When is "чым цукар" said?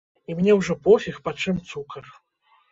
1.45-2.13